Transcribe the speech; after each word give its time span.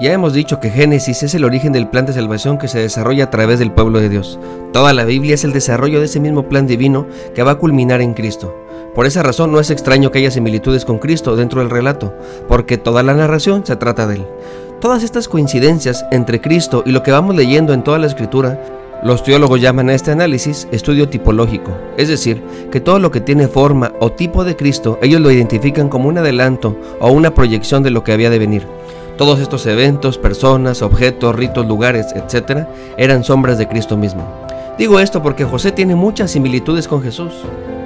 Ya 0.00 0.12
hemos 0.12 0.32
dicho 0.32 0.58
que 0.58 0.70
Génesis 0.70 1.22
es 1.22 1.34
el 1.34 1.44
origen 1.44 1.72
del 1.72 1.88
plan 1.88 2.04
de 2.04 2.12
salvación 2.12 2.58
que 2.58 2.66
se 2.66 2.80
desarrolla 2.80 3.24
a 3.24 3.30
través 3.30 3.60
del 3.60 3.70
pueblo 3.70 4.00
de 4.00 4.08
Dios. 4.08 4.40
Toda 4.72 4.92
la 4.92 5.04
Biblia 5.04 5.34
es 5.34 5.44
el 5.44 5.52
desarrollo 5.52 6.00
de 6.00 6.06
ese 6.06 6.18
mismo 6.18 6.48
plan 6.48 6.66
divino 6.66 7.06
que 7.32 7.44
va 7.44 7.52
a 7.52 7.58
culminar 7.58 8.00
en 8.00 8.12
Cristo. 8.12 8.52
Por 8.92 9.06
esa 9.06 9.22
razón 9.22 9.52
no 9.52 9.60
es 9.60 9.70
extraño 9.70 10.10
que 10.10 10.18
haya 10.18 10.32
similitudes 10.32 10.84
con 10.84 10.98
Cristo 10.98 11.36
dentro 11.36 11.60
del 11.60 11.70
relato, 11.70 12.12
porque 12.48 12.76
toda 12.76 13.04
la 13.04 13.14
narración 13.14 13.64
se 13.64 13.76
trata 13.76 14.08
de 14.08 14.16
él. 14.16 14.26
Todas 14.80 15.04
estas 15.04 15.28
coincidencias 15.28 16.04
entre 16.10 16.40
Cristo 16.40 16.82
y 16.84 16.90
lo 16.90 17.04
que 17.04 17.12
vamos 17.12 17.36
leyendo 17.36 17.72
en 17.72 17.84
toda 17.84 18.00
la 18.00 18.08
escritura 18.08 18.60
los 19.04 19.22
teólogos 19.22 19.60
llaman 19.60 19.90
a 19.90 19.94
este 19.94 20.10
análisis 20.12 20.66
estudio 20.72 21.08
tipológico, 21.10 21.76
es 21.98 22.08
decir, 22.08 22.42
que 22.72 22.80
todo 22.80 22.98
lo 22.98 23.10
que 23.10 23.20
tiene 23.20 23.48
forma 23.48 23.92
o 24.00 24.10
tipo 24.10 24.44
de 24.44 24.56
Cristo, 24.56 24.98
ellos 25.02 25.20
lo 25.20 25.30
identifican 25.30 25.90
como 25.90 26.08
un 26.08 26.16
adelanto 26.16 26.76
o 27.00 27.10
una 27.10 27.34
proyección 27.34 27.82
de 27.82 27.90
lo 27.90 28.02
que 28.02 28.12
había 28.12 28.30
de 28.30 28.38
venir. 28.38 28.66
Todos 29.16 29.38
estos 29.38 29.64
eventos, 29.66 30.18
personas, 30.18 30.82
objetos, 30.82 31.36
ritos, 31.36 31.66
lugares, 31.66 32.08
etc., 32.16 32.66
eran 32.96 33.22
sombras 33.22 33.58
de 33.58 33.68
Cristo 33.68 33.96
mismo. 33.96 34.24
Digo 34.76 34.98
esto 34.98 35.22
porque 35.22 35.44
José 35.44 35.70
tiene 35.70 35.94
muchas 35.94 36.32
similitudes 36.32 36.88
con 36.88 37.00
Jesús. 37.00 37.32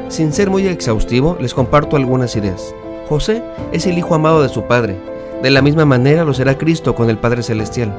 Sin 0.09 0.33
ser 0.33 0.49
muy 0.49 0.67
exhaustivo, 0.67 1.37
les 1.39 1.53
comparto 1.53 1.97
algunas 1.97 2.35
ideas. 2.35 2.75
José 3.11 3.43
es 3.73 3.87
el 3.87 3.99
hijo 3.99 4.15
amado 4.15 4.43
de 4.43 4.49
su 4.49 4.63
padre. 4.63 4.97
De 5.43 5.51
la 5.51 5.61
misma 5.61 5.85
manera 5.85 6.25
lo 6.25 6.33
será 6.33 6.57
Cristo 6.57 6.95
con 6.95 7.11
el 7.11 7.19
Padre 7.19 7.43
Celestial. 7.43 7.93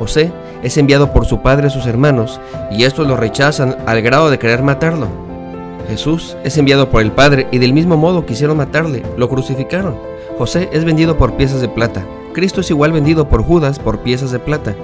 José 0.00 0.32
es 0.64 0.76
enviado 0.76 1.12
por 1.12 1.26
su 1.26 1.42
padre 1.42 1.68
a 1.68 1.70
sus 1.70 1.86
hermanos 1.86 2.40
y 2.72 2.82
estos 2.82 3.06
lo 3.06 3.16
rechazan 3.16 3.76
al 3.86 4.02
grado 4.02 4.30
de 4.30 4.40
querer 4.40 4.64
matarlo. 4.64 5.06
Jesús 5.88 6.36
es 6.42 6.58
enviado 6.58 6.90
por 6.90 7.02
el 7.02 7.12
Padre 7.12 7.46
y 7.52 7.58
del 7.58 7.72
mismo 7.72 7.96
modo 7.96 8.26
quisieron 8.26 8.56
matarle, 8.56 9.04
lo 9.16 9.28
crucificaron. 9.28 9.96
José 10.38 10.68
es 10.72 10.84
vendido 10.84 11.16
por 11.16 11.36
piezas 11.36 11.60
de 11.60 11.68
plata. 11.68 12.04
Cristo 12.34 12.60
es 12.60 12.70
igual 12.70 12.92
vendido 12.92 13.28
por 13.28 13.42
Judas 13.42 13.78
por 13.78 14.00
piezas 14.00 14.32
de 14.32 14.40
plata. 14.40 14.74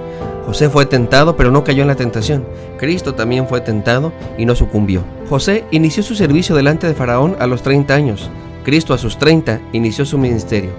José 0.47 0.69
fue 0.69 0.85
tentado 0.85 1.35
pero 1.35 1.51
no 1.51 1.63
cayó 1.63 1.83
en 1.83 1.89
la 1.89 1.95
tentación. 1.95 2.45
Cristo 2.77 3.13
también 3.13 3.47
fue 3.47 3.61
tentado 3.61 4.11
y 4.37 4.45
no 4.45 4.55
sucumbió. 4.55 5.03
José 5.29 5.65
inició 5.69 6.01
su 6.01 6.15
servicio 6.15 6.55
delante 6.55 6.87
de 6.87 6.95
Faraón 6.95 7.35
a 7.39 7.45
los 7.45 7.61
30 7.61 7.93
años. 7.93 8.29
Cristo 8.63 8.93
a 8.93 8.97
sus 8.97 9.17
30 9.17 9.59
inició 9.73 10.05
su 10.05 10.17
ministerio. 10.17 10.71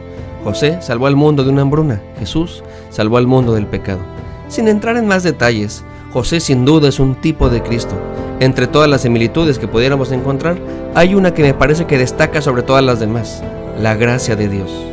José 0.44 0.78
salvó 0.80 1.06
al 1.06 1.14
mundo 1.14 1.44
de 1.44 1.50
una 1.50 1.62
hambruna. 1.62 2.00
Jesús 2.18 2.64
salvó 2.90 3.18
al 3.18 3.26
mundo 3.26 3.54
del 3.54 3.66
pecado. 3.66 4.00
Sin 4.48 4.66
entrar 4.66 4.96
en 4.96 5.06
más 5.06 5.22
detalles, 5.22 5.84
José 6.12 6.40
sin 6.40 6.64
duda 6.64 6.88
es 6.88 6.98
un 6.98 7.14
tipo 7.16 7.48
de 7.48 7.62
Cristo. 7.62 7.94
Entre 8.40 8.66
todas 8.66 8.88
las 8.88 9.02
similitudes 9.02 9.58
que 9.58 9.68
pudiéramos 9.68 10.10
encontrar, 10.10 10.58
hay 10.94 11.14
una 11.14 11.32
que 11.32 11.42
me 11.42 11.54
parece 11.54 11.86
que 11.86 11.98
destaca 11.98 12.42
sobre 12.42 12.62
todas 12.62 12.82
las 12.82 12.98
demás, 12.98 13.42
la 13.80 13.94
gracia 13.94 14.36
de 14.36 14.48
Dios. 14.48 14.91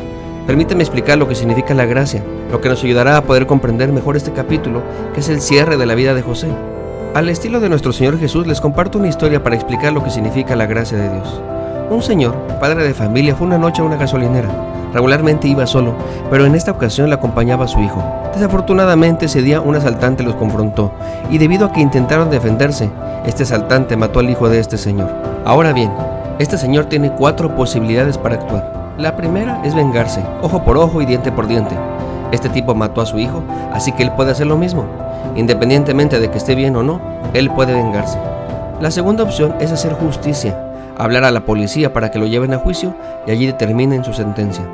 Permíteme 0.50 0.82
explicar 0.82 1.16
lo 1.20 1.28
que 1.28 1.36
significa 1.36 1.76
la 1.76 1.86
gracia, 1.86 2.24
lo 2.52 2.60
que 2.60 2.70
nos 2.70 2.84
ayudará 2.84 3.18
a 3.18 3.22
poder 3.22 3.46
comprender 3.46 3.92
mejor 3.92 4.18
este 4.18 4.32
capítulo, 4.32 4.82
que 5.14 5.20
es 5.20 5.30
el 5.30 5.42
cierre 5.42 5.78
de 5.78 5.86
la 5.86 5.94
vida 5.94 6.16
de 6.16 6.24
José. 6.24 6.48
Al 7.14 7.30
estilo 7.30 7.60
de 7.60 7.70
nuestro 7.70 7.94
Señor 7.94 8.18
Jesús 8.18 8.48
les 8.48 8.60
comparto 8.60 8.98
una 8.98 9.10
historia 9.10 9.44
para 9.44 9.56
explicar 9.56 9.94
lo 9.94 10.04
que 10.04 10.10
significa 10.10 10.56
la 10.56 10.66
gracia 10.66 10.98
de 10.98 11.08
Dios. 11.08 11.40
Un 11.92 12.02
señor, 12.02 12.34
padre 12.60 12.84
de 12.84 12.96
familia, 12.96 13.36
fue 13.36 13.46
una 13.46 13.60
noche 13.60 13.84
a 13.84 13.86
una 13.86 13.98
gasolinera. 13.98 14.50
Regularmente 14.92 15.48
iba 15.48 15.68
solo, 15.68 15.94
pero 16.32 16.48
en 16.48 16.56
esta 16.56 16.72
ocasión 16.72 17.10
le 17.10 17.16
acompañaba 17.16 17.68
su 17.68 17.80
hijo. 17.82 18.04
Desafortunadamente 18.34 19.28
ese 19.28 19.44
día 19.44 19.62
un 19.62 19.76
asaltante 19.76 20.24
los 20.24 20.34
confrontó 20.34 20.92
y 21.30 21.38
debido 21.38 21.68
a 21.68 21.72
que 21.72 21.82
intentaron 21.82 22.32
defenderse, 22.32 22.90
este 23.24 23.44
asaltante 23.44 23.96
mató 23.98 24.18
al 24.18 24.32
hijo 24.32 24.50
de 24.50 24.58
este 24.58 24.80
señor. 24.80 25.12
Ahora 25.46 25.74
bien, 25.74 25.92
este 26.40 26.58
señor 26.58 26.86
tiene 26.86 27.12
cuatro 27.12 27.56
posibilidades 27.56 28.18
para 28.18 28.38
actuar. 28.38 28.79
La 29.00 29.16
primera 29.16 29.62
es 29.64 29.74
vengarse, 29.74 30.22
ojo 30.42 30.66
por 30.66 30.76
ojo 30.76 31.02
y 31.02 31.06
diente 31.06 31.32
por 31.32 31.48
diente. 31.48 31.74
Este 32.34 32.50
tipo 32.50 32.76
mató 32.76 33.00
a 33.00 33.06
su 33.06 33.18
hijo, 33.18 33.42
así 33.72 33.94
que 33.94 34.04
él 34.04 34.12
puede 34.12 34.32
hacer 34.32 34.46
lo 34.46 34.58
mismo. 34.58 34.86
Independientemente 35.38 36.20
de 36.20 36.30
que 36.30 36.38
esté 36.38 36.54
bien 36.54 36.76
o 36.76 36.84
no, 36.84 37.00
él 37.34 37.50
puede 37.50 37.74
vengarse. 37.74 38.18
La 38.82 38.92
segunda 38.92 39.24
opción 39.24 39.56
es 39.62 39.72
hacer 39.72 39.94
justicia, 39.94 40.60
hablar 40.98 41.24
a 41.24 41.32
la 41.32 41.46
policía 41.46 41.94
para 41.94 42.12
que 42.12 42.20
lo 42.20 42.28
lleven 42.28 42.54
a 42.54 42.58
juicio 42.58 42.94
y 43.26 43.32
allí 43.32 43.46
determinen 43.46 44.04
su 44.04 44.12
sentencia. 44.12 44.66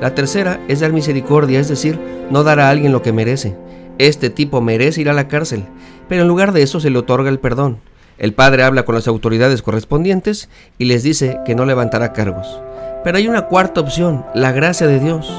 La 0.00 0.14
tercera 0.14 0.60
es 0.68 0.78
dar 0.78 0.92
misericordia, 0.92 1.58
es 1.58 1.66
decir, 1.66 1.98
no 2.30 2.44
dar 2.44 2.60
a 2.60 2.68
alguien 2.68 2.92
lo 2.92 3.02
que 3.02 3.12
merece. 3.12 3.56
Este 3.98 4.30
tipo 4.30 4.60
merece 4.60 5.00
ir 5.00 5.10
a 5.10 5.14
la 5.14 5.26
cárcel, 5.26 5.64
pero 6.08 6.22
en 6.22 6.28
lugar 6.28 6.52
de 6.52 6.62
eso 6.62 6.78
se 6.78 6.90
le 6.90 6.98
otorga 7.00 7.28
el 7.28 7.40
perdón. 7.40 7.78
El 8.18 8.34
padre 8.34 8.62
habla 8.62 8.84
con 8.84 8.94
las 8.94 9.08
autoridades 9.08 9.62
correspondientes 9.62 10.48
y 10.78 10.84
les 10.84 11.02
dice 11.02 11.40
que 11.44 11.56
no 11.56 11.64
levantará 11.64 12.12
cargos. 12.12 12.60
Pero 13.04 13.18
hay 13.18 13.28
una 13.28 13.42
cuarta 13.42 13.82
opción, 13.82 14.24
la 14.34 14.50
gracia 14.50 14.86
de 14.86 14.98
Dios. 14.98 15.30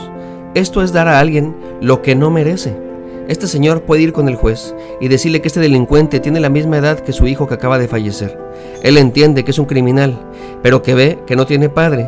Esto 0.54 0.84
es 0.84 0.94
dar 0.94 1.08
a 1.08 1.20
alguien 1.20 1.56
lo 1.82 2.04
que 2.04 2.16
no 2.16 2.30
merece. 2.30 2.78
Este 3.28 3.48
señor 3.48 3.82
puede 3.82 4.04
ir 4.04 4.14
con 4.14 4.30
el 4.30 4.36
juez 4.36 4.76
y 5.02 5.08
decirle 5.08 5.42
que 5.42 5.48
este 5.48 5.60
delincuente 5.60 6.20
tiene 6.20 6.40
la 6.40 6.50
misma 6.50 6.78
edad 6.78 7.00
que 7.00 7.12
su 7.12 7.26
hijo 7.26 7.48
que 7.48 7.56
acaba 7.56 7.80
de 7.80 7.88
fallecer. 7.88 8.40
Él 8.84 8.98
entiende 8.98 9.44
que 9.44 9.50
es 9.50 9.58
un 9.58 9.66
criminal, 9.66 10.16
pero 10.62 10.84
que 10.84 10.94
ve 10.94 11.20
que 11.26 11.36
no 11.36 11.48
tiene 11.48 11.68
padre. 11.68 12.08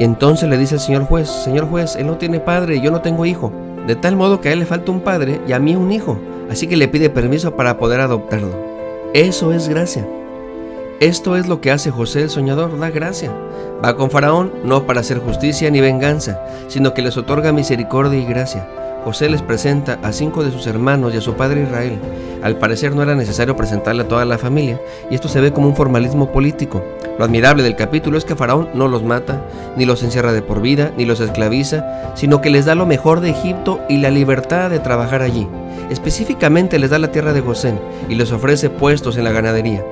entonces 0.00 0.48
le 0.48 0.56
dice 0.56 0.76
al 0.76 0.80
señor 0.80 1.04
juez, 1.04 1.28
señor 1.28 1.68
juez, 1.68 1.96
él 1.96 2.06
no 2.06 2.16
tiene 2.16 2.40
padre, 2.40 2.80
yo 2.80 2.90
no 2.90 3.02
tengo 3.02 3.26
hijo. 3.26 3.52
De 3.86 3.96
tal 3.96 4.16
modo 4.16 4.40
que 4.40 4.48
a 4.48 4.52
él 4.52 4.60
le 4.60 4.66
falta 4.66 4.90
un 4.90 5.02
padre 5.02 5.38
y 5.46 5.52
a 5.52 5.58
mí 5.58 5.76
un 5.76 5.92
hijo. 5.92 6.18
Así 6.50 6.66
que 6.66 6.78
le 6.78 6.88
pide 6.88 7.10
permiso 7.10 7.54
para 7.54 7.76
poder 7.76 8.00
adoptarlo. 8.00 8.56
Eso 9.12 9.52
es 9.52 9.68
gracia. 9.68 10.06
Esto 11.00 11.36
es 11.36 11.48
lo 11.48 11.60
que 11.60 11.72
hace 11.72 11.90
José 11.90 12.22
el 12.22 12.30
soñador, 12.30 12.78
da 12.78 12.88
gracia. 12.88 13.32
Va 13.84 13.96
con 13.96 14.10
Faraón 14.10 14.52
no 14.62 14.86
para 14.86 15.00
hacer 15.00 15.18
justicia 15.18 15.68
ni 15.68 15.80
venganza, 15.80 16.40
sino 16.68 16.94
que 16.94 17.02
les 17.02 17.16
otorga 17.16 17.52
misericordia 17.52 18.20
y 18.20 18.24
gracia. 18.24 18.68
José 19.04 19.28
les 19.28 19.42
presenta 19.42 19.98
a 20.04 20.12
cinco 20.12 20.44
de 20.44 20.52
sus 20.52 20.68
hermanos 20.68 21.12
y 21.12 21.16
a 21.16 21.20
su 21.20 21.34
padre 21.34 21.64
Israel. 21.64 21.98
Al 22.44 22.58
parecer 22.58 22.94
no 22.94 23.02
era 23.02 23.16
necesario 23.16 23.56
presentarle 23.56 24.02
a 24.02 24.08
toda 24.08 24.24
la 24.24 24.38
familia, 24.38 24.80
y 25.10 25.16
esto 25.16 25.28
se 25.28 25.40
ve 25.40 25.52
como 25.52 25.66
un 25.66 25.74
formalismo 25.74 26.30
político. 26.30 26.82
Lo 27.18 27.24
admirable 27.24 27.64
del 27.64 27.76
capítulo 27.76 28.16
es 28.16 28.24
que 28.24 28.36
Faraón 28.36 28.68
no 28.72 28.86
los 28.86 29.02
mata, 29.02 29.42
ni 29.76 29.84
los 29.84 30.02
encierra 30.04 30.32
de 30.32 30.42
por 30.42 30.62
vida, 30.62 30.92
ni 30.96 31.04
los 31.04 31.20
esclaviza, 31.20 32.12
sino 32.14 32.40
que 32.40 32.50
les 32.50 32.66
da 32.66 32.76
lo 32.76 32.86
mejor 32.86 33.20
de 33.20 33.30
Egipto 33.30 33.80
y 33.88 33.98
la 33.98 34.10
libertad 34.10 34.70
de 34.70 34.78
trabajar 34.78 35.22
allí. 35.22 35.48
Específicamente 35.90 36.78
les 36.78 36.90
da 36.90 36.98
la 36.98 37.10
tierra 37.10 37.32
de 37.32 37.40
Gosén 37.40 37.80
y 38.08 38.14
les 38.14 38.30
ofrece 38.30 38.70
puestos 38.70 39.16
en 39.16 39.24
la 39.24 39.32
ganadería. 39.32 39.84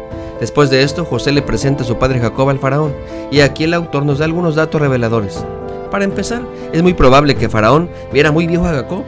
Después 0.42 0.70
de 0.70 0.82
esto, 0.82 1.04
José 1.04 1.30
le 1.30 1.40
presenta 1.40 1.84
a 1.84 1.86
su 1.86 1.98
padre 1.98 2.18
Jacob 2.18 2.48
al 2.48 2.58
faraón, 2.58 2.92
y 3.30 3.42
aquí 3.42 3.62
el 3.62 3.74
autor 3.74 4.04
nos 4.04 4.18
da 4.18 4.24
algunos 4.24 4.56
datos 4.56 4.80
reveladores. 4.80 5.46
Para 5.88 6.02
empezar, 6.02 6.42
es 6.72 6.82
muy 6.82 6.94
probable 6.94 7.36
que 7.36 7.48
Faraón 7.48 7.88
viera 8.12 8.32
muy 8.32 8.48
viejo 8.48 8.66
a 8.66 8.72
Jacob, 8.72 9.04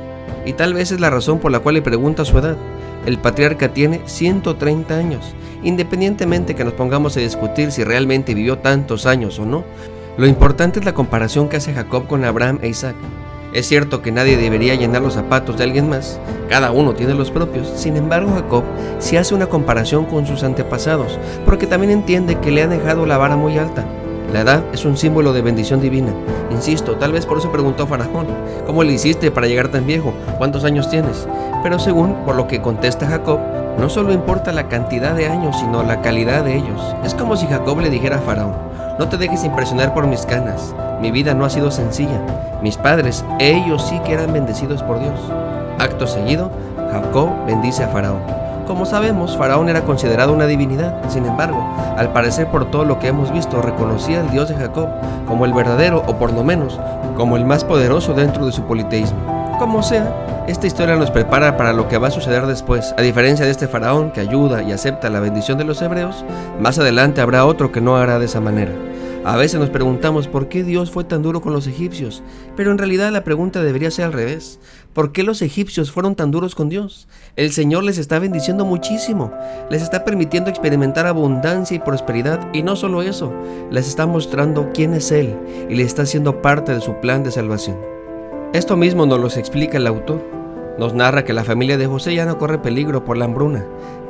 y 0.47 0.53
tal 0.53 0.75
vez 0.75 0.93
es 0.93 1.01
la 1.01 1.11
razón 1.11 1.41
por 1.41 1.51
la 1.51 1.59
cual 1.59 1.75
le 1.75 1.83
pregunta 1.83 2.25
su 2.25 2.39
edad. 2.39 2.57
El 3.05 3.19
patriarca 3.19 3.75
tiene 3.75 4.03
130 4.05 4.97
años, 4.97 5.35
independientemente 5.65 6.55
que 6.55 6.63
nos 6.63 6.75
pongamos 6.75 7.17
a 7.17 7.21
discutir 7.21 7.73
si 7.73 7.83
realmente 7.83 8.33
vivió 8.33 8.59
tantos 8.59 9.05
años 9.05 9.41
o 9.41 9.45
no. 9.45 9.65
Lo 10.17 10.29
importante 10.29 10.79
es 10.79 10.85
la 10.85 10.95
comparación 10.95 11.49
que 11.49 11.57
hace 11.57 11.75
Jacob 11.75 12.07
con 12.07 12.25
Abraham 12.25 12.61
e 12.63 12.69
Isaac. 12.69 12.95
Es 13.55 13.69
cierto 13.69 14.03
que 14.03 14.11
nadie 14.11 14.37
debería 14.37 14.75
llenar 14.75 15.01
los 15.01 15.15
zapatos 15.15 15.57
de 15.57 15.63
alguien 15.63 15.89
más, 15.89 16.19
cada 16.49 16.73
uno 16.73 16.93
tiene 16.95 17.15
los 17.15 17.31
propios. 17.31 17.69
Sin 17.77 17.97
embargo, 17.97 18.33
Jacob 18.35 18.65
sí 18.99 19.17
hace 19.17 19.33
una 19.33 19.47
comparación 19.47 20.07
con 20.07 20.27
sus 20.27 20.43
antepasados, 20.43 21.21
porque 21.47 21.69
también 21.69 21.93
entiende 21.93 22.41
que 22.41 22.51
le 22.51 22.65
ha 22.65 22.67
dejado 22.67 23.07
la 23.07 23.17
vara 23.17 23.37
muy 23.37 23.57
alta. 23.57 23.85
La 24.33 24.41
edad 24.41 24.65
es 24.73 24.85
un 24.85 24.97
símbolo 24.97 25.33
de 25.33 25.43
bendición 25.43 25.81
divina. 25.81 26.13
Insisto, 26.51 26.97
tal 26.97 27.13
vez 27.13 27.27
por 27.27 27.39
eso 27.39 27.53
preguntó 27.53 27.87
Faraón, 27.87 28.27
¿cómo 28.67 28.83
le 28.83 28.93
hiciste 28.93 29.31
para 29.31 29.47
llegar 29.47 29.69
tan 29.69 29.87
viejo? 29.87 30.13
¿Cuántos 30.37 30.65
años 30.65 30.91
tienes? 30.91 31.29
Pero 31.63 31.79
según 31.79 32.25
por 32.25 32.35
lo 32.35 32.49
que 32.49 32.61
contesta 32.61 33.07
Jacob, 33.07 33.39
no 33.79 33.89
solo 33.89 34.13
importa 34.13 34.53
la 34.53 34.69
cantidad 34.69 35.15
de 35.15 35.29
años, 35.29 35.61
sino 35.61 35.85
la 35.85 36.03
calidad 36.03 36.43
de 36.43 36.57
ellos. 36.57 36.81
Es 37.05 37.15
como 37.15 37.37
si 37.37 37.47
Jacob 37.47 37.79
le 37.79 37.91
dijera 37.91 38.17
a 38.17 38.21
Faraón, 38.21 38.57
no 38.99 39.09
te 39.09 39.17
dejes 39.17 39.45
impresionar 39.45 39.95
por 39.95 40.09
mis 40.09 40.27
canas, 40.27 40.75
mi 41.01 41.11
vida 41.11 41.35
no 41.35 41.45
ha 41.45 41.51
sido 41.51 41.71
sencilla. 41.71 42.21
Mis 42.63 42.77
padres, 42.77 43.25
ellos 43.39 43.85
sí 43.89 43.99
que 44.01 44.13
eran 44.13 44.33
bendecidos 44.33 44.83
por 44.83 45.01
Dios. 45.01 45.19
Acto 45.79 46.07
seguido, 46.07 46.51
Jacob 46.93 47.29
bendice 47.47 47.85
a 47.85 47.89
Faraón. 47.89 48.21
Como 48.67 48.87
sabemos, 48.87 49.37
Faraón 49.37 49.69
era 49.69 49.83
considerado 49.83 50.33
una 50.33 50.47
divinidad, 50.47 50.95
sin 51.11 51.27
embargo, 51.27 51.63
al 51.99 52.13
parecer 52.13 52.47
por 52.51 52.71
todo 52.71 52.85
lo 52.85 52.99
que 52.99 53.09
hemos 53.09 53.31
visto, 53.31 53.61
reconocía 53.61 54.21
al 54.21 54.31
Dios 54.31 54.49
de 54.49 54.55
Jacob 54.55 54.89
como 55.27 55.45
el 55.45 55.53
verdadero 55.53 56.03
o 56.07 56.15
por 56.17 56.33
lo 56.33 56.43
menos 56.43 56.81
como 57.17 57.37
el 57.37 57.45
más 57.45 57.63
poderoso 57.65 58.15
dentro 58.15 58.47
de 58.47 58.53
su 58.53 58.63
politeísmo. 58.63 59.19
Como 59.59 59.83
sea, 59.83 60.45
esta 60.47 60.67
historia 60.67 60.97
nos 60.97 61.11
prepara 61.11 61.57
para 61.57 61.73
lo 61.73 61.89
que 61.89 61.99
va 61.99 62.09
a 62.09 62.11
suceder 62.11 62.47
después. 62.47 62.95
A 62.99 63.03
diferencia 63.03 63.45
de 63.45 63.51
este 63.51 63.69
faraón 63.69 64.11
que 64.11 64.21
ayuda 64.21 64.63
y 64.63 64.73
acepta 64.73 65.11
la 65.11 65.21
bendición 65.21 65.59
de 65.59 65.65
los 65.65 65.81
hebreos, 65.83 66.25
más 66.61 66.79
adelante 66.79 67.21
habrá 67.21 67.47
otro 67.47 67.71
que 67.71 67.81
no 67.81 67.97
hará 67.97 68.19
de 68.19 68.27
esa 68.27 68.41
manera. 68.41 68.73
A 69.25 69.37
veces 69.37 69.59
nos 69.59 69.71
preguntamos 69.71 70.29
por 70.29 70.51
qué 70.51 70.63
Dios 70.63 70.91
fue 70.91 71.03
tan 71.03 71.23
duro 71.23 71.41
con 71.41 71.55
los 71.55 71.67
egipcios, 71.67 72.23
pero 72.57 72.71
en 72.71 72.77
realidad 72.77 73.11
la 73.11 73.25
pregunta 73.25 73.63
debería 73.63 73.91
ser 73.91 74.05
al 74.05 74.13
revés. 74.13 74.61
¿Por 74.93 75.13
qué 75.13 75.23
los 75.23 75.41
egipcios 75.41 75.91
fueron 75.91 76.15
tan 76.15 76.31
duros 76.31 76.55
con 76.55 76.69
Dios? 76.69 77.09
El 77.35 77.51
Señor 77.51 77.85
les 77.85 77.97
está 77.97 78.19
bendiciendo 78.19 78.67
muchísimo, 78.67 79.33
les 79.71 79.81
está 79.81 80.05
permitiendo 80.05 80.51
experimentar 80.51 81.07
abundancia 81.07 81.75
y 81.75 81.81
prosperidad 81.81 82.53
y 82.53 82.63
no 82.63 82.77
solo 82.77 83.01
eso, 83.01 83.33
les 83.71 83.89
está 83.89 84.07
mostrando 84.07 84.71
quién 84.75 84.93
es 84.93 85.11
Él 85.11 85.35
y 85.71 85.75
le 85.75 85.85
está 85.85 86.03
haciendo 86.03 86.43
parte 86.43 86.75
de 86.75 86.83
su 86.83 87.01
plan 87.01 87.25
de 87.25 87.31
salvación. 87.31 87.79
Esto 88.53 88.77
mismo 88.77 89.07
nos 89.07 89.21
lo 89.21 89.29
explica 89.29 89.79
el 89.79 89.87
autor. 89.87 90.23
Nos 90.79 90.93
narra 90.93 91.25
que 91.25 91.33
la 91.33 91.45
familia 91.45 91.79
de 91.79 91.87
José 91.87 92.15
ya 92.15 92.27
no 92.27 92.37
corre 92.37 92.59
peligro 92.59 93.05
por 93.05 93.17
la 93.17 93.25
hambruna, 93.25 93.65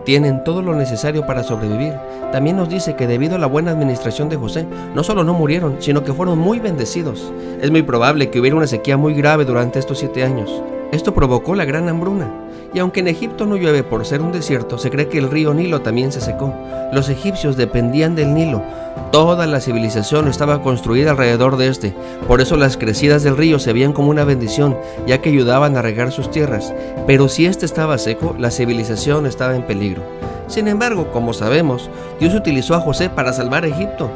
tienen 0.05 0.45
todo 0.45 0.62
lo 0.62 0.75
necesario 0.75 1.27
para 1.27 1.43
sobrevivir. 1.43 1.95
También 2.33 2.56
nos 2.56 2.69
dice 2.69 2.97
que 2.97 3.06
debido 3.06 3.37
a 3.37 3.39
la 3.39 3.47
buena 3.47 3.71
administración 3.71 4.29
de 4.29 4.37
José, 4.37 4.67
no 4.95 5.05
solo 5.05 5.25
no 5.25 5.35
murieron, 5.35 5.77
sino 5.81 6.05
que 6.05 6.12
fueron 6.12 6.39
muy 6.39 6.59
bendecidos. 6.59 7.33
Es 7.61 7.71
muy 7.71 7.83
probable 7.83 8.31
que 8.31 8.41
hubiera 8.41 8.56
una 8.56 8.67
sequía 8.67 8.97
muy 8.97 9.15
grave 9.15 9.45
durante 9.45 9.79
estos 9.79 9.99
siete 9.99 10.25
años. 10.25 10.51
Esto 10.94 11.12
provocó 11.12 11.56
la 11.56 11.64
gran 11.64 11.88
hambruna. 11.88 12.31
Y 12.73 12.79
aunque 12.79 13.00
en 13.00 13.08
Egipto 13.08 13.46
no 13.46 13.56
llueve 13.56 13.82
por 13.82 14.06
ser 14.06 14.23
un 14.23 14.31
desierto, 14.31 14.79
se 14.79 14.91
cree 14.91 15.08
que 15.08 15.19
el 15.19 15.29
río 15.29 15.52
Nilo 15.52 15.81
también 15.81 16.12
se 16.12 16.20
secó. 16.20 16.55
Los 16.93 17.08
egipcios 17.08 17.56
dependían 17.56 18.14
del 18.14 18.32
Nilo. 18.32 18.62
Toda 19.11 19.49
la 19.49 19.61
civilización 19.61 20.29
estaba 20.29 20.62
construida 20.62 21.11
alrededor 21.11 21.56
de 21.56 21.67
este. 21.67 21.96
Por 22.29 22.41
eso 22.41 22.56
las 22.56 22.76
crecidas 22.76 23.25
del 23.25 23.37
río 23.37 23.58
se 23.58 23.73
veían 23.73 23.93
como 23.93 24.08
una 24.08 24.23
bendición, 24.23 24.76
ya 25.05 25.20
que 25.20 25.31
ayudaban 25.31 25.76
a 25.76 25.82
regar 25.82 26.12
sus 26.12 26.31
tierras. 26.31 26.73
Pero 27.08 27.29
si 27.29 27.47
este 27.47 27.67
estaba 27.67 27.99
seco, 27.99 28.37
la 28.38 28.52
civilización 28.52 29.26
estaba 29.26 29.56
en 29.56 29.64
peligro. 29.64 30.02
Sin 30.47 30.69
embargo, 30.69 31.11
como 31.11 31.32
sabemos, 31.32 31.90
Dios 32.20 32.35
utilizó 32.35 32.76
a 32.76 32.81
José 32.81 33.11
para 33.11 33.32
salvar 33.32 33.64
Egipto. 33.64 34.11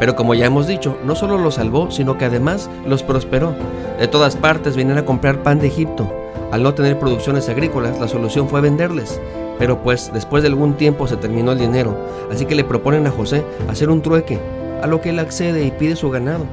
Pero 0.00 0.16
como 0.16 0.32
ya 0.32 0.46
hemos 0.46 0.66
dicho, 0.66 0.96
no 1.04 1.14
solo 1.14 1.36
los 1.36 1.56
salvó, 1.56 1.90
sino 1.90 2.16
que 2.16 2.24
además 2.24 2.70
los 2.86 3.02
prosperó. 3.02 3.54
De 3.98 4.08
todas 4.08 4.34
partes 4.34 4.76
venían 4.76 4.96
a 4.96 5.04
comprar 5.04 5.42
pan 5.42 5.58
de 5.58 5.66
Egipto. 5.66 6.21
Al 6.52 6.62
no 6.62 6.74
tener 6.74 6.98
producciones 6.98 7.48
agrícolas, 7.48 7.98
la 7.98 8.08
solución 8.08 8.46
fue 8.46 8.60
venderles. 8.60 9.18
Pero 9.58 9.82
pues 9.82 10.10
después 10.12 10.42
de 10.42 10.50
algún 10.50 10.74
tiempo 10.74 11.08
se 11.08 11.16
terminó 11.16 11.52
el 11.52 11.58
dinero, 11.58 11.96
así 12.30 12.44
que 12.44 12.54
le 12.54 12.62
proponen 12.62 13.06
a 13.06 13.10
José 13.10 13.42
hacer 13.68 13.88
un 13.88 14.02
trueque, 14.02 14.38
a 14.82 14.86
lo 14.86 15.00
que 15.00 15.10
él 15.10 15.18
accede 15.18 15.64
y 15.64 15.70
pide 15.70 15.96
su 15.96 16.10
ganado. 16.10 16.44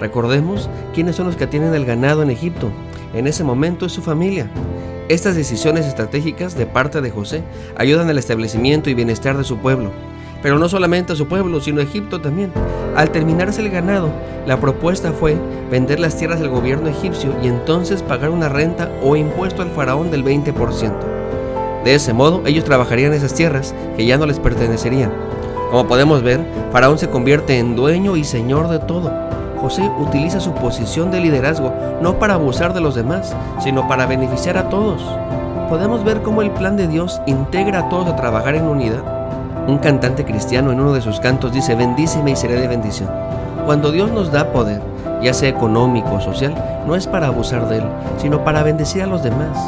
Recordemos 0.00 0.68
quiénes 0.94 1.16
son 1.16 1.26
los 1.26 1.36
que 1.36 1.46
tienen 1.46 1.74
el 1.74 1.86
ganado 1.86 2.22
en 2.22 2.30
Egipto. 2.30 2.70
En 3.14 3.26
ese 3.26 3.42
momento 3.42 3.86
es 3.86 3.92
su 3.92 4.02
familia. 4.02 4.50
Estas 5.08 5.34
decisiones 5.34 5.86
estratégicas 5.86 6.54
de 6.54 6.66
parte 6.66 7.00
de 7.00 7.10
José 7.10 7.42
ayudan 7.78 8.10
al 8.10 8.18
establecimiento 8.18 8.90
y 8.90 8.94
bienestar 8.94 9.38
de 9.38 9.44
su 9.44 9.56
pueblo 9.56 9.92
pero 10.42 10.58
no 10.58 10.68
solamente 10.68 11.12
a 11.12 11.16
su 11.16 11.26
pueblo, 11.26 11.60
sino 11.60 11.80
a 11.80 11.84
Egipto 11.84 12.20
también. 12.20 12.52
Al 12.96 13.10
terminarse 13.10 13.60
el 13.60 13.70
ganado, 13.70 14.10
la 14.46 14.60
propuesta 14.60 15.12
fue 15.12 15.36
vender 15.70 16.00
las 16.00 16.16
tierras 16.16 16.40
del 16.40 16.50
gobierno 16.50 16.88
egipcio 16.88 17.34
y 17.42 17.48
entonces 17.48 18.02
pagar 18.02 18.30
una 18.30 18.48
renta 18.48 18.90
o 19.02 19.16
impuesto 19.16 19.62
al 19.62 19.70
faraón 19.70 20.10
del 20.10 20.24
20%. 20.24 20.92
De 21.84 21.94
ese 21.94 22.12
modo, 22.12 22.42
ellos 22.46 22.64
trabajarían 22.64 23.12
esas 23.12 23.34
tierras 23.34 23.74
que 23.96 24.04
ya 24.04 24.18
no 24.18 24.26
les 24.26 24.40
pertenecerían. 24.40 25.12
Como 25.70 25.86
podemos 25.86 26.22
ver, 26.22 26.40
Faraón 26.72 26.98
se 26.98 27.10
convierte 27.10 27.58
en 27.58 27.76
dueño 27.76 28.16
y 28.16 28.24
señor 28.24 28.68
de 28.68 28.78
todo. 28.78 29.12
José 29.60 29.82
utiliza 29.98 30.40
su 30.40 30.54
posición 30.54 31.10
de 31.10 31.20
liderazgo 31.20 31.74
no 32.00 32.18
para 32.18 32.34
abusar 32.34 32.72
de 32.72 32.80
los 32.80 32.94
demás, 32.94 33.34
sino 33.60 33.86
para 33.86 34.06
beneficiar 34.06 34.56
a 34.56 34.68
todos. 34.70 35.02
Podemos 35.68 36.04
ver 36.04 36.22
cómo 36.22 36.42
el 36.42 36.50
plan 36.52 36.76
de 36.76 36.88
Dios 36.88 37.20
integra 37.26 37.80
a 37.80 37.88
todos 37.88 38.08
a 38.08 38.16
trabajar 38.16 38.54
en 38.54 38.64
unidad 38.64 39.17
un 39.68 39.78
cantante 39.78 40.24
cristiano 40.24 40.72
en 40.72 40.80
uno 40.80 40.94
de 40.94 41.02
sus 41.02 41.20
cantos 41.20 41.52
dice, 41.52 41.74
bendíceme 41.74 42.30
y 42.30 42.36
seré 42.36 42.58
de 42.58 42.68
bendición. 42.68 43.10
Cuando 43.66 43.92
Dios 43.92 44.10
nos 44.10 44.32
da 44.32 44.50
poder, 44.50 44.80
ya 45.22 45.34
sea 45.34 45.50
económico 45.50 46.14
o 46.14 46.20
social, 46.20 46.54
no 46.86 46.96
es 46.96 47.06
para 47.06 47.26
abusar 47.26 47.68
de 47.68 47.78
él, 47.78 47.84
sino 48.16 48.42
para 48.44 48.62
bendecir 48.62 49.02
a 49.02 49.06
los 49.06 49.22
demás. 49.22 49.58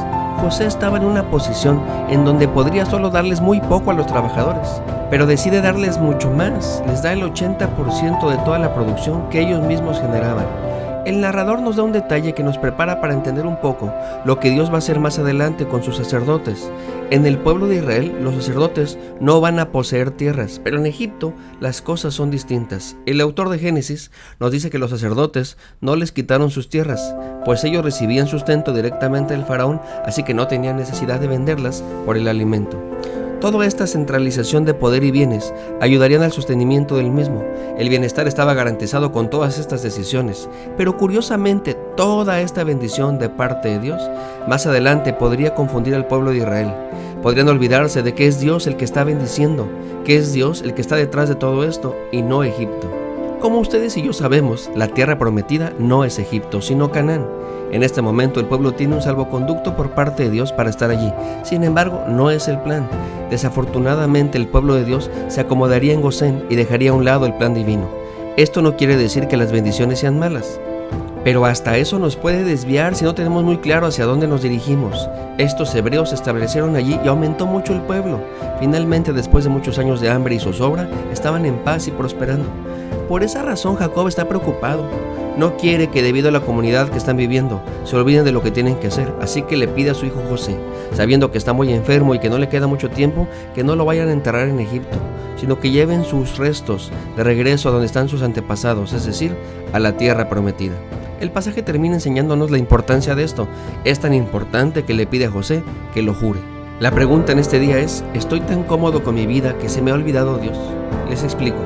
José 0.41 0.65
estaba 0.65 0.97
en 0.97 1.05
una 1.05 1.31
posición 1.31 1.83
en 2.09 2.25
donde 2.25 2.49
podría 2.49 2.87
solo 2.87 3.11
darles 3.11 3.43
muy 3.43 3.61
poco 3.61 3.91
a 3.91 3.95
los 3.95 4.07
trabajadores, 4.07 4.81
pero 5.11 5.27
decide 5.27 5.61
darles 5.61 5.99
mucho 5.99 6.31
más, 6.31 6.83
les 6.87 7.03
da 7.03 7.13
el 7.13 7.23
80% 7.23 8.31
de 8.31 8.39
toda 8.39 8.59
la 8.59 8.73
producción 8.73 9.29
que 9.29 9.41
ellos 9.41 9.61
mismos 9.61 10.01
generaban. 10.01 10.47
El 11.07 11.23
narrador 11.23 11.61
nos 11.63 11.77
da 11.77 11.83
un 11.83 11.93
detalle 11.93 12.35
que 12.35 12.43
nos 12.43 12.59
prepara 12.59 13.01
para 13.01 13.15
entender 13.15 13.47
un 13.47 13.59
poco 13.61 13.93
lo 14.27 14.39
que 14.39 14.51
Dios 14.51 14.69
va 14.71 14.75
a 14.75 14.79
hacer 14.79 15.01
más 15.01 15.19
adelante 15.19 15.67
con 15.67 15.83
sus 15.83 15.97
sacerdotes. 15.97 16.71
En 17.11 17.25
el 17.25 17.39
pueblo 17.39 17.67
de 17.67 17.77
Israel, 17.77 18.19
los 18.21 18.35
sacerdotes 18.35 18.99
no 19.19 19.41
van 19.41 19.59
a 19.59 19.73
poseer 19.73 20.11
tierras, 20.11 20.61
pero 20.63 20.79
en 20.79 20.85
Egipto 20.85 21.33
las 21.59 21.81
cosas 21.81 22.13
son 22.13 22.31
distintas. 22.31 22.97
El 23.07 23.21
autor 23.23 23.49
de 23.49 23.59
Génesis 23.59 24.11
nos 24.39 24.53
dice 24.53 24.69
que 24.69 24.79
los 24.79 24.91
sacerdotes 24.91 25.57
no 25.81 25.97
les 25.97 26.13
quitaron 26.13 26.51
sus 26.51 26.69
tierras, 26.69 27.15
pues 27.47 27.65
ellos 27.65 27.83
recibían 27.83 28.27
sustento 28.27 28.75
directamente 28.75 29.35
del 29.35 29.47
faraón, 29.47 29.81
así 30.05 30.23
que 30.23 30.35
no 30.35 30.49
tenían 30.49 30.77
necesidad 30.77 31.19
de 31.19 31.29
venderlas 31.29 31.83
por 32.05 32.19
el 32.19 32.29
alimento. 32.29 32.79
Toda 33.41 33.65
esta 33.65 33.87
centralización 33.87 34.67
de 34.67 34.75
poder 34.75 35.03
y 35.03 35.11
bienes 35.11 35.55
ayudarían 35.81 36.23
al 36.23 36.31
sostenimiento 36.31 36.99
del 36.99 37.11
mismo. 37.11 37.43
El 37.79 37.89
bienestar 37.89 38.29
estaba 38.29 38.53
garantizado 38.53 39.13
con 39.13 39.31
todas 39.31 39.59
estas 39.59 39.83
decisiones, 39.83 40.47
pero 40.77 40.99
curiosamente 40.99 41.75
toda 41.97 42.43
esta 42.43 42.65
bendición 42.65 43.19
de 43.19 43.31
parte 43.31 43.71
de 43.71 43.79
Dios 43.79 44.03
más 44.47 44.67
adelante 44.67 45.15
podría 45.15 45.55
confundir 45.55 45.95
al 45.95 46.07
pueblo 46.07 46.33
de 46.33 46.39
Israel. 46.39 46.75
Podrían 47.23 47.49
olvidarse 47.49 48.03
de 48.03 48.15
que 48.15 48.27
es 48.27 48.41
Dios 48.41 48.67
el 48.67 48.77
que 48.77 48.85
está 48.85 49.05
bendiciendo, 49.05 49.67
que 50.05 50.17
es 50.17 50.35
Dios 50.35 50.61
el 50.61 50.75
que 50.75 50.83
está 50.83 50.97
detrás 50.97 51.31
de 51.31 51.35
todo 51.35 51.65
esto 51.65 51.97
y 52.13 52.21
no 52.21 52.45
Egipto. 52.45 53.00
Como 53.41 53.59
ustedes 53.59 53.97
y 53.97 54.03
yo 54.03 54.13
sabemos, 54.13 54.71
la 54.77 54.89
tierra 54.89 55.19
prometida 55.19 55.73
no 55.79 56.05
es 56.05 56.19
Egipto, 56.19 56.61
sino 56.61 56.93
Canaán. 56.93 57.27
En 57.73 57.83
este 57.83 58.03
momento 58.03 58.39
el 58.39 58.45
pueblo 58.45 58.73
tiene 58.73 58.97
un 58.97 59.01
salvoconducto 59.01 59.77
por 59.77 59.93
parte 59.93 60.25
de 60.25 60.31
Dios 60.31 60.53
para 60.53 60.69
estar 60.69 60.91
allí. 60.91 61.11
Sin 61.43 61.65
embargo, 61.65 62.05
no 62.07 62.31
es 62.31 62.49
el 62.49 62.59
plan. 62.59 62.87
Desafortunadamente 63.31 64.37
el 64.37 64.47
pueblo 64.47 64.75
de 64.75 64.85
Dios 64.85 65.11
se 65.29 65.41
acomodaría 65.41 65.95
en 65.95 66.03
Gosén 66.03 66.45
y 66.51 66.57
dejaría 66.57 66.91
a 66.91 66.95
un 66.95 67.07
lado 67.07 67.25
el 67.25 67.33
plan 67.33 67.55
divino. 67.55 67.89
Esto 68.37 68.61
no 68.61 68.77
quiere 68.77 68.99
decir 68.99 69.27
que 69.27 69.39
las 69.39 69.53
bendiciones 69.53 70.01
sean 70.01 70.19
malas. 70.19 70.61
Pero 71.25 71.47
hasta 71.47 71.79
eso 71.79 71.99
nos 71.99 72.17
puede 72.17 72.45
desviar 72.45 72.95
si 72.95 73.05
no 73.05 73.15
tenemos 73.15 73.43
muy 73.43 73.57
claro 73.57 73.87
hacia 73.87 74.05
dónde 74.05 74.29
nos 74.29 74.43
dirigimos. 74.43 75.09
Estos 75.39 75.75
hebreos 75.75 76.11
se 76.11 76.15
establecieron 76.15 76.77
allí 76.77 76.99
y 77.03 77.09
aumentó 77.09 77.47
mucho 77.47 77.73
el 77.73 77.81
pueblo. 77.81 78.21
Finalmente, 78.59 79.15
después 79.15 79.45
de 79.45 79.51
muchos 79.51 79.79
años 79.79 80.03
de 80.03 80.11
hambre 80.11 80.35
y 80.35 80.41
zozobra, 80.41 80.91
estaban 81.11 81.47
en 81.47 81.57
paz 81.57 81.89
y 81.89 81.91
prosperando. 81.91 82.45
Por 83.11 83.25
esa 83.25 83.43
razón 83.43 83.75
Jacob 83.75 84.07
está 84.07 84.29
preocupado. 84.29 84.85
No 85.37 85.57
quiere 85.57 85.89
que 85.89 86.01
debido 86.01 86.29
a 86.29 86.31
la 86.31 86.43
comunidad 86.43 86.91
que 86.91 86.97
están 86.97 87.17
viviendo 87.17 87.61
se 87.83 87.97
olviden 87.97 88.25
de 88.25 88.31
lo 88.31 88.41
que 88.41 88.53
tienen 88.53 88.77
que 88.77 88.87
hacer, 88.87 89.13
así 89.21 89.43
que 89.43 89.57
le 89.57 89.67
pide 89.67 89.91
a 89.91 89.95
su 89.95 90.07
hijo 90.07 90.23
José, 90.29 90.57
sabiendo 90.93 91.33
que 91.33 91.39
está 91.39 91.53
muy 91.53 91.73
enfermo 91.73 92.15
y 92.15 92.21
que 92.21 92.31
no 92.31 92.39
le 92.39 92.49
queda 92.49 92.69
mucho 92.69 92.89
tiempo, 92.89 93.27
que 93.53 93.65
no 93.65 93.75
lo 93.75 93.85
vayan 93.85 94.11
a 94.11 94.13
enterrar 94.13 94.47
en 94.47 94.61
Egipto, 94.61 94.97
sino 95.37 95.59
que 95.59 95.73
lleven 95.73 96.05
sus 96.05 96.39
restos 96.39 96.93
de 97.17 97.25
regreso 97.25 97.69
a 97.69 97.73
donde 97.73 97.87
están 97.87 98.09
sus 98.09 98.23
antepasados, 98.23 98.93
es 98.93 99.05
decir, 99.05 99.35
a 99.73 99.81
la 99.81 99.97
tierra 99.97 100.29
prometida. 100.29 100.77
El 101.19 101.33
pasaje 101.33 101.65
termina 101.65 101.97
enseñándonos 101.97 102.53
la 102.53 102.59
importancia 102.59 103.17
de 103.17 103.25
esto. 103.25 103.49
Es 103.83 103.99
tan 103.99 104.15
importante 104.15 104.85
que 104.85 104.95
le 104.95 105.09
pide 105.09 105.25
a 105.25 105.33
José 105.33 105.65
que 105.95 106.03
lo 106.03 106.15
jure. 106.15 106.39
La 106.79 106.93
pregunta 106.93 107.33
en 107.33 107.41
este 107.41 107.59
día 107.59 107.81
es, 107.81 108.05
¿estoy 108.15 108.39
tan 108.41 108.63
cómodo 108.63 109.03
con 109.03 109.17
mi 109.17 109.27
vida 109.27 109.59
que 109.59 109.69
se 109.69 109.83
me 109.83 109.91
ha 109.91 109.95
olvidado 109.95 110.39
Dios? 110.39 110.57
Les 111.09 111.25
explico. 111.25 111.59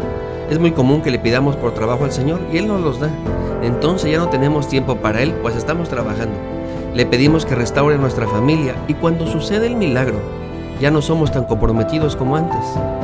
Es 0.50 0.58
muy 0.58 0.72
común 0.72 1.00
que 1.00 1.10
le 1.10 1.18
pidamos 1.18 1.56
por 1.56 1.72
trabajo 1.72 2.04
al 2.04 2.12
Señor 2.12 2.40
y 2.52 2.58
Él 2.58 2.68
nos 2.68 2.80
los 2.80 3.00
da. 3.00 3.08
Entonces 3.62 4.10
ya 4.10 4.18
no 4.18 4.28
tenemos 4.28 4.68
tiempo 4.68 4.96
para 4.96 5.22
Él, 5.22 5.32
pues 5.40 5.56
estamos 5.56 5.88
trabajando. 5.88 6.36
Le 6.94 7.06
pedimos 7.06 7.46
que 7.46 7.54
restaure 7.54 7.96
nuestra 7.96 8.28
familia 8.28 8.74
y 8.86 8.94
cuando 8.94 9.26
sucede 9.26 9.66
el 9.66 9.76
milagro, 9.76 10.20
ya 10.80 10.90
no 10.90 11.00
somos 11.00 11.32
tan 11.32 11.44
comprometidos 11.44 12.14
como 12.14 12.36
antes. 12.36 12.60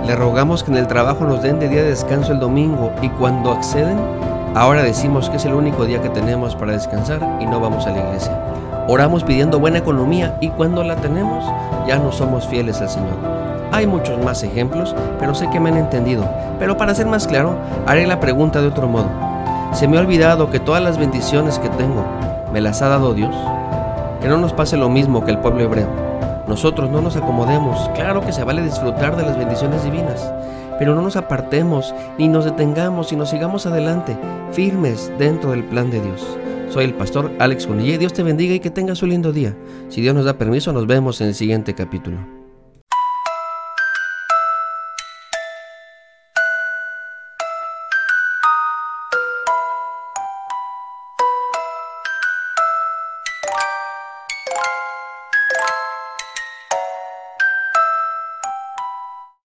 Le 0.07 0.15
rogamos 0.17 0.63
que 0.63 0.71
en 0.71 0.77
el 0.77 0.87
trabajo 0.87 1.25
nos 1.25 1.43
den 1.43 1.59
de 1.59 1.69
día 1.69 1.83
de 1.83 1.91
descanso 1.91 2.33
el 2.33 2.41
domingo 2.41 2.93
y 3.01 3.09
cuando 3.09 3.53
acceden, 3.53 3.99
ahora 4.55 4.83
decimos 4.83 5.31
que 5.31 5.37
es 5.37 5.45
el 5.47 5.55
único 5.55 5.87
día 5.87 6.03
que 6.03 6.11
tenemos 6.11 6.55
para 6.55 6.73
descansar 6.73 7.39
y 7.41 7.47
no 7.47 7.59
vamos 7.59 7.87
a 7.87 7.91
la 7.91 8.01
iglesia. 8.01 8.39
Oramos 8.87 9.25
pidiendo 9.25 9.59
buena 9.59 9.79
economía 9.79 10.37
y 10.41 10.49
cuando 10.49 10.85
la 10.85 10.97
tenemos, 10.97 11.45
ya 11.87 11.99
no 11.99 12.13
somos 12.13 12.47
fieles 12.47 12.81
al 12.81 12.91
Señor. 12.91 13.40
Hay 13.73 13.87
muchos 13.87 14.23
más 14.25 14.43
ejemplos, 14.43 14.95
pero 15.19 15.35
sé 15.35 15.49
que 15.51 15.61
me 15.61 15.71
han 15.71 15.77
entendido. 15.77 16.29
Pero 16.59 16.77
para 16.77 16.95
ser 16.95 17.07
más 17.07 17.27
claro, 17.27 17.57
haré 17.87 18.07
la 18.07 18.19
pregunta 18.19 18.61
de 18.61 18.69
otro 18.69 18.89
modo. 18.89 19.09
¿Se 19.73 19.87
me 19.87 19.97
ha 19.97 20.01
olvidado 20.01 20.51
que 20.51 20.59
todas 20.59 20.83
las 20.83 20.99
bendiciones 20.99 21.59
que 21.61 21.69
tengo 21.71 22.05
me 22.53 22.61
las 22.61 22.83
ha 22.83 22.89
dado 22.89 23.15
Dios? 23.15 23.35
Que 24.21 24.29
no 24.29 24.39
nos 24.39 24.53
pase 24.53 24.77
lo 24.77 24.89
mismo 24.89 25.25
que 25.25 25.31
el 25.31 25.39
pueblo 25.39 25.63
hebreo. 25.63 25.89
nosotros 26.49 26.91
no 26.91 27.01
nos 27.01 27.17
acomodemos. 27.17 27.89
Claro 27.95 28.23
que 28.23 28.33
se 28.33 28.43
vale 28.43 28.63
disfrutar 28.63 29.17
de 29.17 29.23
las 29.23 29.39
bendiciones 29.39 29.85
divinas, 29.85 30.33
pero 30.81 30.97
no 30.97 31.03
nos 31.03 31.15
apartemos 31.15 31.95
ni 32.19 32.27
nos 32.27 32.45
detengamos 32.45 33.13
y 33.13 33.17
nos 33.17 33.31
sigamos 33.31 33.67
adelante, 33.67 34.19
firmes 34.51 35.13
dentro 35.17 35.53
del 35.53 35.63
plan 35.63 35.91
de 35.93 36.01
Dios. 36.01 36.27
Soy 36.71 36.85
el 36.85 36.95
pastor 36.95 37.31
Alex 37.39 37.69
Cunillé. 37.69 37.99
Dios 37.99 38.13
te 38.13 38.25
bendiga 38.25 38.55
y 38.55 38.61
que 38.61 38.71
tengas 38.71 39.03
un 39.03 39.11
lindo 39.11 39.33
día. 39.33 39.57
Si 39.89 40.01
Dios 40.01 40.15
nos 40.15 40.25
da 40.25 40.35
permiso, 40.35 40.73
nos 40.73 40.89
vemos 40.89 41.21
en 41.21 41.29
el 41.29 41.35
siguiente 41.37 41.75
capítulo. 41.75 42.40